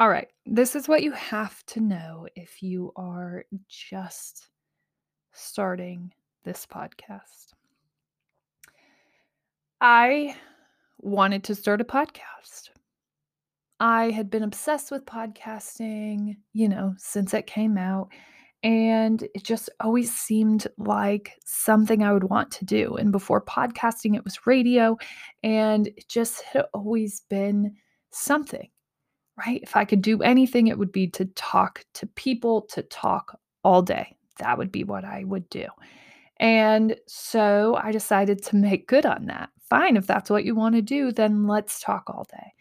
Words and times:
All 0.00 0.08
right. 0.08 0.28
This 0.46 0.74
is 0.74 0.88
what 0.88 1.02
you 1.02 1.12
have 1.12 1.62
to 1.66 1.80
know 1.80 2.26
if 2.34 2.62
you 2.62 2.90
are 2.96 3.44
just 3.68 4.48
starting 5.32 6.10
this 6.42 6.64
podcast. 6.64 7.52
I 9.82 10.36
wanted 11.00 11.44
to 11.44 11.54
start 11.54 11.82
a 11.82 11.84
podcast. 11.84 12.70
I 13.78 14.08
had 14.08 14.30
been 14.30 14.42
obsessed 14.42 14.90
with 14.90 15.04
podcasting, 15.04 16.38
you 16.54 16.70
know, 16.70 16.94
since 16.96 17.34
it 17.34 17.46
came 17.46 17.76
out. 17.76 18.08
And 18.62 19.22
it 19.34 19.44
just 19.44 19.68
always 19.80 20.10
seemed 20.10 20.66
like 20.78 21.32
something 21.44 22.02
I 22.02 22.14
would 22.14 22.24
want 22.24 22.50
to 22.52 22.64
do. 22.64 22.96
And 22.96 23.12
before 23.12 23.42
podcasting, 23.42 24.16
it 24.16 24.24
was 24.24 24.46
radio. 24.46 24.96
And 25.42 25.88
it 25.88 26.08
just 26.08 26.40
had 26.40 26.64
always 26.72 27.20
been 27.28 27.76
something, 28.12 28.70
right? 29.46 29.60
If 29.62 29.76
I 29.76 29.84
could 29.84 30.02
do 30.02 30.22
anything, 30.22 30.66
it 30.66 30.78
would 30.78 30.92
be 30.92 31.06
to 31.08 31.24
talk 31.36 31.84
to 31.94 32.06
people, 32.06 32.62
to 32.72 32.82
talk 32.82 33.38
all 33.64 33.82
day. 33.82 34.16
That 34.38 34.58
would 34.58 34.72
be 34.72 34.84
what 34.84 35.04
I 35.04 35.24
would 35.24 35.48
do. 35.50 35.66
And 36.38 36.96
so 37.06 37.78
I 37.82 37.92
decided 37.92 38.42
to 38.44 38.56
make 38.56 38.88
good 38.88 39.04
on 39.04 39.26
that. 39.26 39.50
Fine, 39.68 39.96
if 39.96 40.06
that's 40.06 40.30
what 40.30 40.44
you 40.44 40.54
want 40.54 40.74
to 40.74 40.82
do, 40.82 41.12
then 41.12 41.46
let's 41.46 41.80
talk 41.80 42.04
all 42.08 42.26
day. 42.30 42.52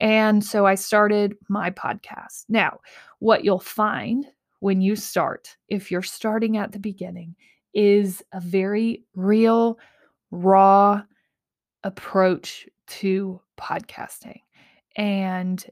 And 0.00 0.44
so 0.44 0.66
I 0.66 0.74
started 0.74 1.36
my 1.48 1.70
podcast. 1.70 2.44
Now, 2.48 2.80
what 3.18 3.44
you'll 3.44 3.60
find 3.60 4.26
when 4.60 4.80
you 4.80 4.96
start, 4.96 5.56
if 5.68 5.90
you're 5.90 6.02
starting 6.02 6.56
at 6.56 6.72
the 6.72 6.78
beginning, 6.78 7.34
is 7.72 8.22
a 8.32 8.40
very 8.40 9.04
real, 9.14 9.78
raw 10.30 11.02
approach 11.84 12.68
to 12.86 13.40
podcasting. 13.58 14.40
And 14.96 15.64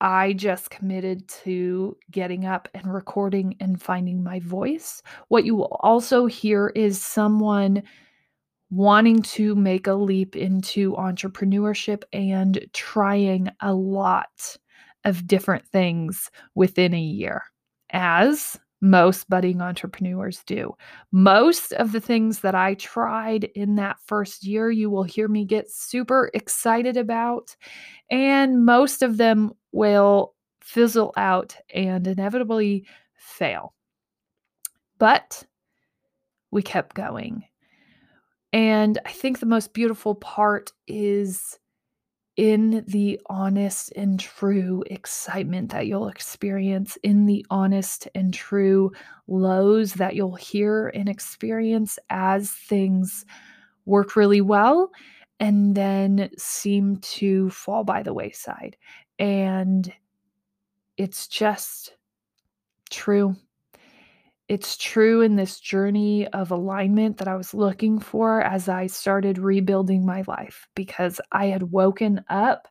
I 0.00 0.32
just 0.34 0.70
committed 0.70 1.28
to 1.44 1.96
getting 2.10 2.44
up 2.44 2.68
and 2.74 2.92
recording 2.92 3.56
and 3.60 3.80
finding 3.80 4.22
my 4.22 4.40
voice. 4.40 5.02
What 5.28 5.44
you 5.44 5.54
will 5.54 5.76
also 5.80 6.26
hear 6.26 6.68
is 6.74 7.00
someone 7.00 7.82
wanting 8.70 9.22
to 9.22 9.54
make 9.54 9.86
a 9.86 9.94
leap 9.94 10.34
into 10.36 10.92
entrepreneurship 10.94 12.02
and 12.12 12.66
trying 12.72 13.48
a 13.60 13.72
lot 13.72 14.56
of 15.04 15.26
different 15.26 15.66
things 15.68 16.30
within 16.54 16.92
a 16.92 17.00
year 17.00 17.42
as 17.90 18.58
most 18.84 19.30
budding 19.30 19.62
entrepreneurs 19.62 20.42
do. 20.44 20.76
Most 21.10 21.72
of 21.72 21.92
the 21.92 22.00
things 22.00 22.40
that 22.40 22.54
I 22.54 22.74
tried 22.74 23.44
in 23.54 23.76
that 23.76 23.96
first 24.04 24.44
year, 24.44 24.70
you 24.70 24.90
will 24.90 25.02
hear 25.02 25.26
me 25.26 25.46
get 25.46 25.70
super 25.70 26.30
excited 26.34 26.98
about, 26.98 27.56
and 28.10 28.66
most 28.66 29.02
of 29.02 29.16
them 29.16 29.52
will 29.72 30.34
fizzle 30.60 31.14
out 31.16 31.56
and 31.74 32.06
inevitably 32.06 32.86
fail. 33.16 33.72
But 34.98 35.42
we 36.50 36.62
kept 36.62 36.94
going. 36.94 37.42
And 38.52 38.98
I 39.06 39.12
think 39.12 39.40
the 39.40 39.46
most 39.46 39.72
beautiful 39.72 40.14
part 40.14 40.72
is 40.86 41.58
in 42.36 42.84
the 42.88 43.20
honest 43.26 43.92
and 43.94 44.18
true 44.18 44.82
excitement 44.88 45.70
that 45.70 45.86
you'll 45.86 46.08
experience, 46.08 46.98
in 47.02 47.26
the 47.26 47.46
honest 47.50 48.08
and 48.14 48.34
true 48.34 48.90
lows 49.28 49.94
that 49.94 50.16
you'll 50.16 50.34
hear 50.34 50.88
and 50.88 51.08
experience 51.08 51.98
as 52.10 52.50
things 52.50 53.24
work 53.86 54.16
really 54.16 54.40
well 54.40 54.90
and 55.40 55.74
then 55.74 56.30
seem 56.36 56.96
to 56.98 57.50
fall 57.50 57.84
by 57.84 58.02
the 58.02 58.14
wayside. 58.14 58.76
And 59.18 59.92
it's 60.96 61.28
just 61.28 61.94
true 62.90 63.36
it's 64.48 64.76
true 64.76 65.22
in 65.22 65.36
this 65.36 65.58
journey 65.58 66.26
of 66.28 66.50
alignment 66.50 67.16
that 67.16 67.28
I 67.28 67.36
was 67.36 67.54
looking 67.54 67.98
for 67.98 68.42
as 68.42 68.68
I 68.68 68.86
started 68.88 69.38
rebuilding 69.38 70.04
my 70.04 70.22
life 70.26 70.68
because 70.74 71.20
I 71.32 71.46
had 71.46 71.72
woken 71.72 72.22
up 72.28 72.68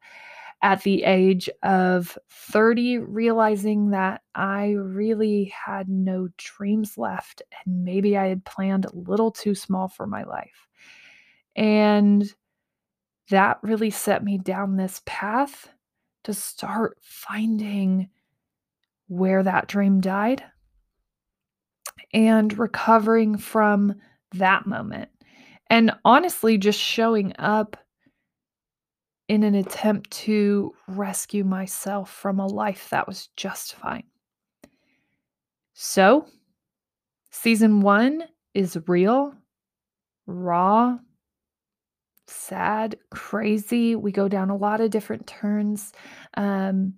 at 0.61 0.83
the 0.83 1.03
age 1.03 1.49
of 1.63 2.17
30, 2.29 2.99
realizing 2.99 3.89
that 3.89 4.21
I 4.35 4.75
really 4.77 5.45
had 5.65 5.89
no 5.89 6.29
dreams 6.37 6.97
left 6.97 7.41
and 7.65 7.83
maybe 7.83 8.17
I 8.17 8.27
had 8.27 8.45
planned 8.45 8.85
a 8.85 8.95
little 8.95 9.31
too 9.31 9.55
small 9.55 9.87
for 9.87 10.05
my 10.05 10.23
life. 10.23 10.67
And 11.55 12.23
that 13.29 13.57
really 13.63 13.89
set 13.89 14.23
me 14.23 14.37
down 14.37 14.77
this 14.77 15.01
path 15.05 15.69
to 16.23 16.33
start 16.33 16.97
finding 17.01 18.09
where 19.07 19.43
that 19.43 19.67
dream 19.67 19.99
died 20.01 20.43
and 22.13 22.57
recovering 22.57 23.37
from 23.37 23.95
that 24.33 24.65
moment. 24.65 25.09
And 25.69 25.91
honestly, 26.05 26.57
just 26.57 26.79
showing 26.79 27.33
up 27.39 27.77
in 29.27 29.43
an 29.43 29.55
attempt 29.55 30.11
to 30.11 30.73
rescue 30.87 31.43
myself 31.43 32.11
from 32.11 32.39
a 32.39 32.45
life 32.45 32.89
that 32.89 33.07
was 33.07 33.29
just 33.35 33.73
fine. 33.75 34.03
So, 35.73 36.27
season 37.31 37.81
one 37.81 38.23
is 38.53 38.77
real, 38.87 39.33
raw, 40.27 40.99
sad, 42.27 42.97
crazy. 43.09 43.95
We 43.95 44.11
go 44.11 44.27
down 44.27 44.49
a 44.49 44.55
lot 44.55 44.81
of 44.81 44.91
different 44.91 45.25
turns, 45.25 45.93
um, 46.35 46.95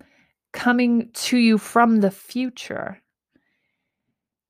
coming 0.52 1.10
to 1.12 1.38
you 1.38 1.58
from 1.58 2.00
the 2.00 2.10
future 2.10 3.00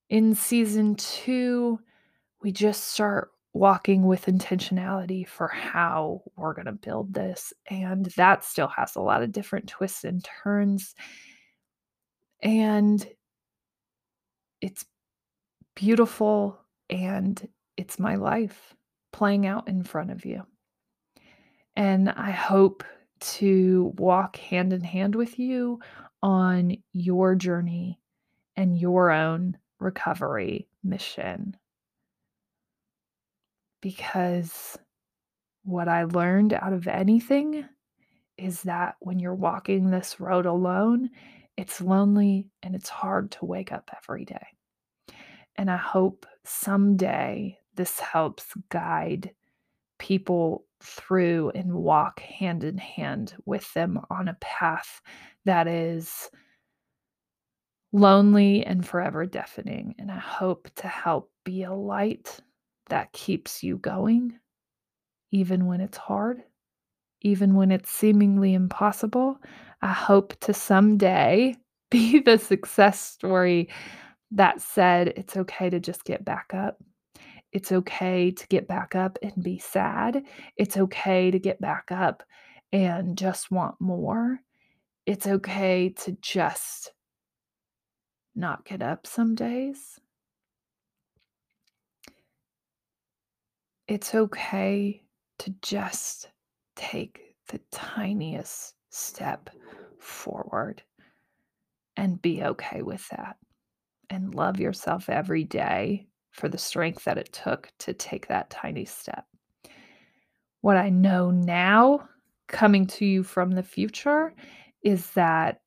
in 0.08 0.34
season 0.34 0.94
two, 0.94 1.80
we 2.42 2.52
just 2.52 2.84
start 2.84 3.30
walking 3.52 4.06
with 4.06 4.26
intentionality 4.26 5.26
for 5.26 5.48
how 5.48 6.22
we're 6.36 6.52
going 6.52 6.66
to 6.66 6.72
build 6.72 7.14
this. 7.14 7.52
And 7.68 8.06
that 8.16 8.44
still 8.44 8.68
has 8.68 8.96
a 8.96 9.00
lot 9.00 9.22
of 9.22 9.32
different 9.32 9.66
twists 9.68 10.04
and 10.04 10.24
turns. 10.24 10.94
And 12.42 13.06
it's 14.60 14.84
beautiful 15.74 16.58
and 16.90 17.48
it's 17.76 17.98
my 17.98 18.16
life 18.16 18.74
playing 19.12 19.46
out 19.46 19.68
in 19.68 19.82
front 19.82 20.10
of 20.10 20.24
you. 20.24 20.42
And 21.74 22.10
I 22.10 22.30
hope 22.30 22.84
to 23.18 23.92
walk 23.96 24.36
hand 24.36 24.72
in 24.72 24.82
hand 24.82 25.14
with 25.14 25.38
you 25.38 25.80
on 26.22 26.76
your 26.92 27.34
journey 27.34 27.98
and 28.56 28.78
your 28.78 29.10
own 29.10 29.56
recovery 29.78 30.68
mission. 30.82 31.56
Because 33.80 34.78
what 35.64 35.88
I 35.88 36.04
learned 36.04 36.52
out 36.52 36.72
of 36.72 36.86
anything 36.88 37.64
is 38.38 38.62
that 38.62 38.96
when 39.00 39.18
you're 39.18 39.34
walking 39.34 39.90
this 39.90 40.20
road 40.20 40.46
alone, 40.46 41.10
it's 41.56 41.80
lonely 41.80 42.48
and 42.62 42.74
it's 42.74 42.88
hard 42.88 43.30
to 43.32 43.44
wake 43.44 43.72
up 43.72 43.90
every 43.96 44.24
day. 44.24 44.46
And 45.56 45.70
I 45.70 45.76
hope 45.76 46.26
someday 46.44 47.58
this 47.74 47.98
helps 47.98 48.52
guide 48.68 49.30
people 49.98 50.64
through 50.80 51.50
and 51.54 51.72
walk 51.72 52.20
hand 52.20 52.62
in 52.62 52.76
hand 52.78 53.34
with 53.46 53.72
them 53.74 53.98
on 54.10 54.28
a 54.28 54.36
path 54.40 55.00
that 55.44 55.66
is 55.66 56.30
lonely 57.96 58.64
and 58.64 58.86
forever 58.86 59.24
deafening. 59.24 59.94
And 59.98 60.10
I 60.10 60.18
hope 60.18 60.68
to 60.76 60.86
help 60.86 61.30
be 61.44 61.62
a 61.62 61.72
light 61.72 62.38
that 62.90 63.12
keeps 63.12 63.62
you 63.62 63.78
going, 63.78 64.38
even 65.32 65.66
when 65.66 65.80
it's 65.80 65.96
hard, 65.96 66.42
even 67.22 67.54
when 67.54 67.72
it's 67.72 67.90
seemingly 67.90 68.52
impossible. 68.52 69.38
I 69.80 69.92
hope 69.92 70.38
to 70.40 70.52
someday 70.52 71.56
be 71.90 72.20
the 72.20 72.38
success 72.38 73.00
story 73.00 73.70
that 74.32 74.60
said 74.60 75.08
it's 75.16 75.36
okay 75.36 75.70
to 75.70 75.80
just 75.80 76.04
get 76.04 76.24
back 76.24 76.52
up. 76.52 76.76
It's 77.52 77.72
okay 77.72 78.30
to 78.30 78.46
get 78.48 78.68
back 78.68 78.94
up 78.94 79.18
and 79.22 79.42
be 79.42 79.58
sad. 79.58 80.22
It's 80.58 80.76
okay 80.76 81.30
to 81.30 81.38
get 81.38 81.60
back 81.60 81.90
up 81.90 82.22
and 82.72 83.16
just 83.16 83.50
want 83.50 83.76
more. 83.80 84.40
It's 85.06 85.26
okay 85.26 85.90
to 86.00 86.12
just 86.20 86.90
not 88.36 88.64
get 88.64 88.82
up 88.82 89.06
some 89.06 89.34
days. 89.34 89.98
It's 93.88 94.14
okay 94.14 95.02
to 95.38 95.54
just 95.62 96.28
take 96.74 97.34
the 97.48 97.60
tiniest 97.70 98.74
step 98.90 99.50
forward 99.98 100.82
and 101.96 102.20
be 102.20 102.42
okay 102.42 102.82
with 102.82 103.08
that 103.08 103.36
and 104.10 104.34
love 104.34 104.60
yourself 104.60 105.08
every 105.08 105.44
day 105.44 106.06
for 106.30 106.48
the 106.48 106.58
strength 106.58 107.04
that 107.04 107.18
it 107.18 107.32
took 107.32 107.70
to 107.78 107.94
take 107.94 108.26
that 108.26 108.50
tiny 108.50 108.84
step. 108.84 109.24
What 110.60 110.76
I 110.76 110.90
know 110.90 111.30
now, 111.30 112.08
coming 112.48 112.86
to 112.88 113.06
you 113.06 113.22
from 113.22 113.52
the 113.52 113.62
future, 113.62 114.34
is 114.82 115.10
that 115.12 115.60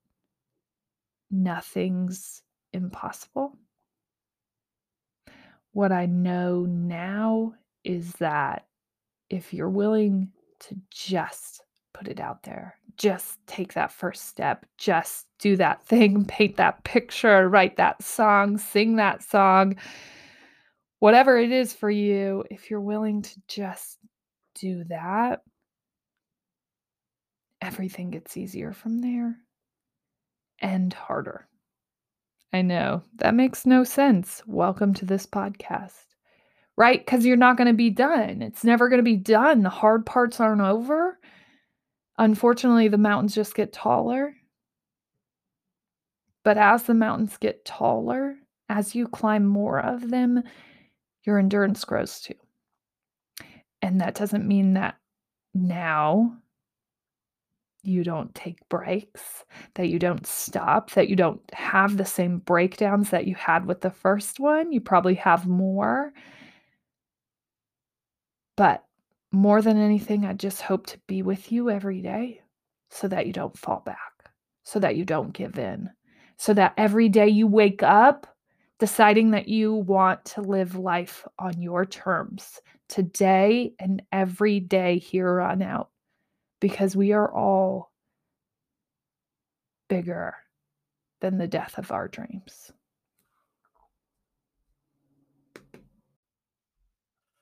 nothing's 1.31 2.43
impossible. 2.73 3.53
What 5.71 5.91
I 5.91 6.05
know 6.05 6.65
now 6.65 7.53
is 7.83 8.13
that 8.13 8.65
if 9.29 9.53
you're 9.53 9.69
willing 9.69 10.31
to 10.61 10.75
just 10.89 11.61
put 11.93 12.07
it 12.07 12.19
out 12.19 12.43
there, 12.43 12.75
just 12.97 13.39
take 13.47 13.73
that 13.73 13.91
first 13.91 14.27
step, 14.27 14.65
just 14.77 15.27
do 15.39 15.55
that 15.57 15.83
thing, 15.83 16.25
paint 16.27 16.57
that 16.57 16.83
picture, 16.83 17.47
write 17.47 17.77
that 17.77 18.03
song, 18.03 18.57
sing 18.57 18.97
that 18.97 19.23
song, 19.23 19.75
whatever 20.99 21.37
it 21.37 21.51
is 21.51 21.73
for 21.73 21.89
you, 21.89 22.43
if 22.49 22.69
you're 22.69 22.81
willing 22.81 23.21
to 23.21 23.41
just 23.47 23.97
do 24.55 24.83
that, 24.85 25.41
everything 27.61 28.11
gets 28.11 28.37
easier 28.37 28.73
from 28.73 28.99
there 28.99 29.37
and 30.61 30.93
harder. 30.93 31.48
I 32.51 32.61
know 32.63 33.03
that 33.15 33.35
makes 33.35 33.65
no 33.65 33.83
sense. 33.83 34.41
Welcome 34.47 34.93
to 34.95 35.05
this 35.05 35.27
podcast, 35.27 36.05
right? 36.77 36.99
Because 36.99 37.25
you're 37.25 37.37
not 37.37 37.57
going 37.57 37.67
to 37.67 37.73
be 37.73 37.91
done. 37.91 38.41
It's 38.41 38.63
never 38.63 38.89
going 38.89 38.97
to 38.97 39.03
be 39.03 39.17
done. 39.17 39.61
The 39.61 39.69
hard 39.69 40.05
parts 40.05 40.39
aren't 40.39 40.61
over. 40.61 41.19
Unfortunately, 42.17 42.87
the 42.87 42.97
mountains 42.97 43.35
just 43.35 43.53
get 43.53 43.71
taller. 43.71 44.33
But 46.43 46.57
as 46.57 46.83
the 46.83 46.95
mountains 46.95 47.37
get 47.37 47.65
taller, 47.65 48.35
as 48.67 48.95
you 48.95 49.07
climb 49.07 49.45
more 49.45 49.79
of 49.79 50.09
them, 50.09 50.41
your 51.23 51.37
endurance 51.37 51.85
grows 51.85 52.19
too. 52.19 52.33
And 53.83 54.01
that 54.01 54.15
doesn't 54.15 54.47
mean 54.47 54.73
that 54.73 54.95
now 55.53 56.35
you 57.83 58.03
don't 58.03 58.33
take 58.35 58.67
breaks, 58.69 59.45
that 59.75 59.89
you 59.89 59.99
don't 59.99 60.25
stop, 60.25 60.91
that 60.91 61.09
you 61.09 61.15
don't 61.15 61.41
have 61.53 61.97
the 61.97 62.05
same 62.05 62.39
breakdowns 62.39 63.09
that 63.09 63.27
you 63.27 63.35
had 63.35 63.65
with 63.65 63.81
the 63.81 63.89
first 63.89 64.39
one. 64.39 64.71
You 64.71 64.81
probably 64.81 65.15
have 65.15 65.47
more. 65.47 66.13
But 68.57 68.83
more 69.31 69.61
than 69.61 69.77
anything, 69.77 70.25
I 70.25 70.33
just 70.33 70.61
hope 70.61 70.87
to 70.87 70.99
be 71.07 71.21
with 71.21 71.51
you 71.51 71.69
every 71.69 72.01
day 72.01 72.41
so 72.89 73.07
that 73.07 73.27
you 73.27 73.33
don't 73.33 73.57
fall 73.57 73.81
back, 73.85 74.29
so 74.63 74.79
that 74.79 74.95
you 74.95 75.05
don't 75.05 75.31
give 75.31 75.57
in, 75.57 75.89
so 76.37 76.53
that 76.55 76.73
every 76.77 77.07
day 77.07 77.27
you 77.27 77.47
wake 77.47 77.83
up 77.83 78.27
deciding 78.79 79.31
that 79.31 79.47
you 79.47 79.73
want 79.73 80.23
to 80.23 80.41
live 80.41 80.75
life 80.75 81.27
on 81.37 81.61
your 81.61 81.85
terms 81.85 82.61
today 82.87 83.73
and 83.79 84.01
every 84.11 84.59
day 84.59 84.97
here 84.97 85.41
on 85.41 85.61
out 85.61 85.89
because 86.59 86.95
we 86.95 87.11
are 87.11 87.31
all 87.33 87.91
bigger 89.87 90.35
than 91.21 91.37
the 91.37 91.47
death 91.47 91.77
of 91.77 91.91
our 91.91 92.07
dreams. 92.07 92.71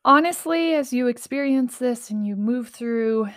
Honestly, 0.06 0.74
as 0.74 0.94
you 0.94 1.08
experience 1.08 1.78
this 1.78 2.10
and 2.10 2.25
you 2.25 2.36
move 2.36 2.69
through 2.69 3.28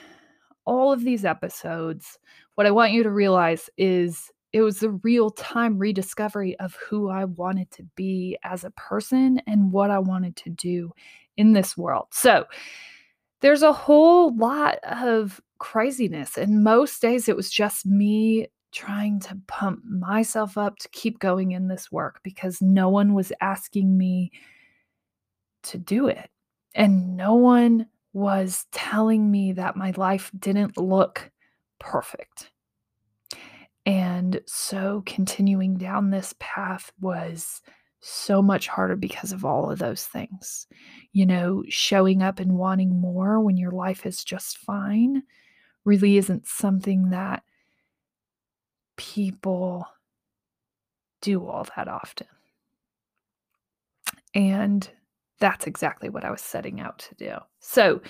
all 0.64 0.92
of 0.92 1.02
these 1.02 1.24
episodes, 1.24 2.16
what 2.54 2.66
I 2.66 2.70
want 2.70 2.92
you 2.92 3.02
to 3.02 3.10
realize 3.10 3.68
is 3.76 4.30
it 4.52 4.62
was 4.62 4.82
a 4.82 4.90
real 4.90 5.30
time 5.30 5.78
rediscovery 5.78 6.58
of 6.60 6.76
who 6.76 7.08
I 7.08 7.24
wanted 7.24 7.70
to 7.72 7.82
be 7.96 8.38
as 8.44 8.62
a 8.62 8.70
person 8.72 9.40
and 9.46 9.72
what 9.72 9.90
I 9.90 9.98
wanted 9.98 10.36
to 10.36 10.50
do 10.50 10.92
in 11.36 11.52
this 11.52 11.76
world. 11.76 12.06
So, 12.12 12.44
there's 13.40 13.62
a 13.62 13.72
whole 13.72 14.36
lot 14.36 14.78
of 14.84 15.40
craziness. 15.60 16.36
And 16.36 16.64
most 16.64 17.00
days 17.00 17.28
it 17.28 17.36
was 17.36 17.50
just 17.50 17.86
me 17.86 18.48
trying 18.72 19.20
to 19.20 19.38
pump 19.46 19.84
myself 19.84 20.58
up 20.58 20.78
to 20.78 20.88
keep 20.88 21.20
going 21.20 21.52
in 21.52 21.68
this 21.68 21.92
work 21.92 22.20
because 22.24 22.60
no 22.60 22.88
one 22.88 23.14
was 23.14 23.32
asking 23.40 23.96
me 23.96 24.32
to 25.62 25.78
do 25.78 26.08
it. 26.08 26.28
And 26.74 27.16
no 27.16 27.34
one 27.34 27.86
was 28.12 28.66
telling 28.72 29.30
me 29.30 29.52
that 29.52 29.76
my 29.76 29.92
life 29.96 30.30
didn't 30.38 30.76
look 30.76 31.30
perfect. 31.78 32.50
And 33.86 34.40
so 34.46 35.02
continuing 35.06 35.76
down 35.76 36.10
this 36.10 36.34
path 36.38 36.92
was 37.00 37.60
so 38.00 38.40
much 38.40 38.68
harder 38.68 38.96
because 38.96 39.32
of 39.32 39.44
all 39.44 39.70
of 39.70 39.78
those 39.78 40.04
things. 40.04 40.66
You 41.12 41.26
know, 41.26 41.64
showing 41.68 42.22
up 42.22 42.38
and 42.40 42.56
wanting 42.56 43.00
more 43.00 43.40
when 43.40 43.56
your 43.56 43.72
life 43.72 44.06
is 44.06 44.24
just 44.24 44.58
fine 44.58 45.22
really 45.84 46.16
isn't 46.16 46.46
something 46.46 47.10
that 47.10 47.42
people 48.96 49.86
do 51.20 51.46
all 51.46 51.66
that 51.76 51.88
often. 51.88 52.26
And 54.34 54.88
that's 55.38 55.66
exactly 55.66 56.08
what 56.08 56.24
I 56.24 56.30
was 56.30 56.42
setting 56.42 56.80
out 56.80 56.98
to 56.98 57.14
do. 57.14 57.34
So 57.60 58.00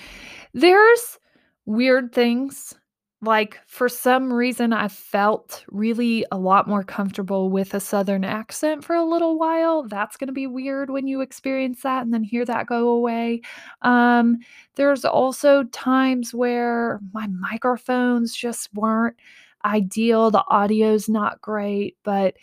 there's 0.52 1.18
weird 1.64 2.12
things 2.12 2.74
like 3.22 3.60
for 3.66 3.88
some 3.88 4.32
reason 4.32 4.72
I 4.72 4.88
felt 4.88 5.62
really 5.70 6.24
a 6.32 6.38
lot 6.38 6.66
more 6.66 6.82
comfortable 6.82 7.50
with 7.50 7.74
a 7.74 7.80
southern 7.80 8.24
accent 8.24 8.82
for 8.82 8.96
a 8.96 9.04
little 9.04 9.38
while. 9.38 9.82
That's 9.82 10.16
going 10.16 10.28
to 10.28 10.32
be 10.32 10.46
weird 10.46 10.88
when 10.88 11.06
you 11.06 11.20
experience 11.20 11.82
that 11.82 12.02
and 12.02 12.14
then 12.14 12.24
hear 12.24 12.46
that 12.46 12.66
go 12.66 12.88
away. 12.88 13.42
Um, 13.82 14.38
there's 14.76 15.04
also 15.04 15.64
times 15.64 16.32
where 16.32 16.98
my 17.12 17.26
microphones 17.26 18.34
just 18.34 18.72
weren't 18.74 19.16
ideal. 19.66 20.30
The 20.30 20.44
audio's 20.50 21.08
not 21.08 21.42
great, 21.42 21.98
but 22.02 22.36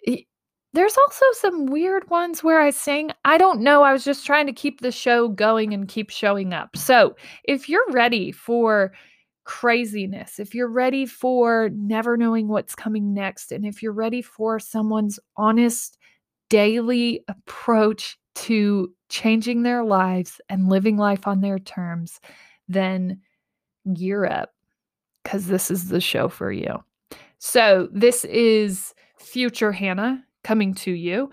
it, 0.00 0.26
there's 0.74 0.98
also 0.98 1.24
some 1.32 1.64
weird 1.64 2.10
ones 2.10 2.44
where 2.44 2.60
I 2.60 2.70
sing. 2.70 3.10
I 3.24 3.38
don't 3.38 3.62
know. 3.62 3.82
I 3.82 3.92
was 3.94 4.04
just 4.04 4.26
trying 4.26 4.46
to 4.48 4.52
keep 4.52 4.82
the 4.82 4.92
show 4.92 5.28
going 5.28 5.72
and 5.72 5.88
keep 5.88 6.10
showing 6.10 6.52
up. 6.52 6.76
So, 6.76 7.16
if 7.44 7.70
you're 7.70 7.90
ready 7.90 8.32
for 8.32 8.92
craziness, 9.44 10.38
if 10.38 10.54
you're 10.54 10.70
ready 10.70 11.06
for 11.06 11.70
never 11.72 12.16
knowing 12.16 12.48
what's 12.48 12.74
coming 12.74 13.12
next, 13.14 13.52
and 13.52 13.64
if 13.64 13.82
you're 13.82 13.92
ready 13.92 14.22
for 14.22 14.58
someone's 14.58 15.18
honest 15.36 15.98
daily 16.48 17.24
approach 17.28 18.18
to 18.34 18.92
changing 19.08 19.62
their 19.62 19.84
lives 19.84 20.40
and 20.48 20.68
living 20.68 20.96
life 20.96 21.26
on 21.26 21.40
their 21.40 21.58
terms, 21.58 22.20
then 22.68 23.20
gear 23.94 24.24
up 24.24 24.54
because 25.22 25.46
this 25.46 25.70
is 25.70 25.88
the 25.88 26.00
show 26.00 26.28
for 26.28 26.52
you. 26.52 26.82
So, 27.38 27.88
this 27.92 28.24
is 28.26 28.94
future 29.18 29.72
Hannah 29.72 30.24
coming 30.44 30.74
to 30.74 30.92
you. 30.92 31.30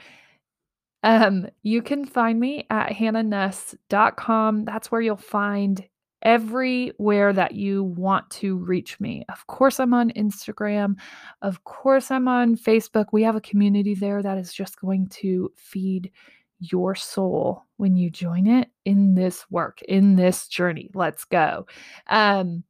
Um, 1.03 1.47
you 1.63 1.81
can 1.81 2.05
find 2.05 2.39
me 2.39 2.65
at 2.69 2.91
hannanuss.com. 2.91 4.65
That's 4.65 4.91
where 4.91 5.01
you'll 5.01 5.17
find 5.17 5.85
everywhere 6.21 7.33
that 7.33 7.53
you 7.53 7.83
want 7.83 8.29
to 8.29 8.57
reach 8.57 8.99
me. 8.99 9.23
Of 9.29 9.45
course, 9.47 9.79
I'm 9.79 9.93
on 9.93 10.11
Instagram. 10.11 10.95
Of 11.41 11.63
course, 11.63 12.11
I'm 12.11 12.27
on 12.27 12.55
Facebook. 12.55 13.07
We 13.11 13.23
have 13.23 13.35
a 13.35 13.41
community 13.41 13.93
there 13.93 14.21
that 14.23 14.37
is 14.37 14.53
just 14.53 14.81
going 14.81 15.07
to 15.09 15.51
feed 15.55 16.11
your 16.59 16.95
soul 16.95 17.65
when 17.77 17.95
you 17.95 18.09
join 18.09 18.47
it 18.47 18.69
in 18.85 19.15
this 19.15 19.45
work, 19.51 19.81
in 19.83 20.15
this 20.15 20.47
journey. 20.47 20.89
Let's 20.93 21.23
go. 21.25 21.67
Um, 22.07 22.63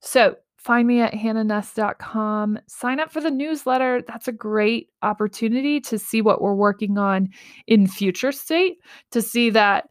so 0.00 0.36
find 0.56 0.88
me 0.88 1.00
at 1.00 1.12
hannanuss.com. 1.12 2.58
Sign 2.66 2.98
up 2.98 3.12
for 3.12 3.20
the 3.20 3.30
newsletter. 3.30 4.02
That's 4.02 4.28
a 4.28 4.32
great 4.32 4.88
opportunity 5.02 5.80
to 5.82 5.98
see 5.98 6.22
what 6.22 6.42
we're 6.42 6.54
working 6.54 6.98
on 6.98 7.28
in 7.66 7.86
future 7.86 8.32
state, 8.32 8.78
to 9.12 9.22
see 9.22 9.50
that 9.50 9.90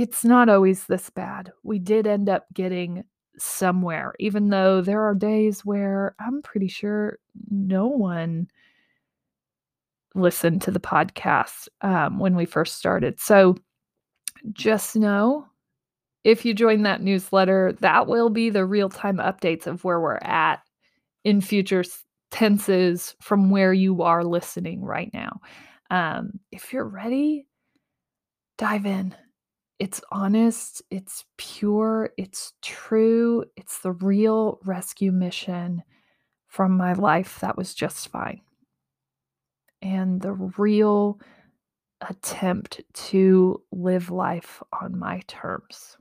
it's 0.00 0.24
not 0.24 0.48
always 0.48 0.86
this 0.86 1.10
bad. 1.10 1.52
We 1.62 1.78
did 1.78 2.06
end 2.06 2.30
up 2.30 2.46
getting 2.54 3.04
somewhere, 3.36 4.14
even 4.18 4.48
though 4.48 4.80
there 4.80 5.02
are 5.02 5.14
days 5.14 5.62
where 5.62 6.14
I'm 6.18 6.40
pretty 6.40 6.68
sure 6.68 7.18
no 7.50 7.86
one 7.86 8.48
listened 10.14 10.62
to 10.62 10.70
the 10.70 10.80
podcast 10.80 11.68
um, 11.82 12.18
when 12.18 12.34
we 12.34 12.46
first 12.46 12.76
started. 12.76 13.20
So 13.20 13.56
just 14.52 14.96
know 14.96 15.46
if 16.24 16.46
you 16.46 16.54
join 16.54 16.82
that 16.82 17.02
newsletter, 17.02 17.76
that 17.80 18.06
will 18.06 18.30
be 18.30 18.48
the 18.48 18.64
real 18.64 18.88
time 18.88 19.18
updates 19.18 19.66
of 19.66 19.84
where 19.84 20.00
we're 20.00 20.18
at 20.22 20.62
in 21.24 21.42
future 21.42 21.84
tenses 22.30 23.14
from 23.20 23.50
where 23.50 23.74
you 23.74 24.02
are 24.02 24.24
listening 24.24 24.82
right 24.82 25.10
now. 25.12 25.40
Um, 25.90 26.40
if 26.50 26.72
you're 26.72 26.88
ready, 26.88 27.46
dive 28.56 28.86
in 28.86 29.14
it's 29.80 30.02
honest, 30.12 30.82
it's 30.90 31.24
pure, 31.38 32.10
it's 32.18 32.52
true, 32.60 33.44
it's 33.56 33.78
the 33.78 33.92
real 33.92 34.60
rescue 34.62 35.10
mission 35.10 35.82
from 36.48 36.76
my 36.76 36.92
life 36.92 37.40
that 37.40 37.56
was 37.56 37.74
just 37.74 38.08
fine. 38.08 38.42
And 39.80 40.20
the 40.20 40.34
real 40.34 41.18
attempt 42.02 42.82
to 42.92 43.62
live 43.72 44.10
life 44.10 44.62
on 44.82 44.98
my 44.98 45.22
terms. 45.26 45.96